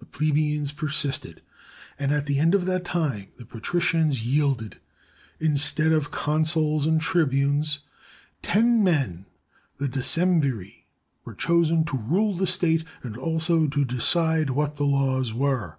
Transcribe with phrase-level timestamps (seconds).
[0.00, 1.40] The plebeians persisted,
[1.96, 4.78] and at the end of that time the patricians yielded.
[5.38, 7.78] Instead of consuls and tribunes,
[8.42, 9.26] ten men,
[9.78, 10.86] the decemviri,
[11.24, 15.78] were chosen to rule the state and also to decide what the laws were.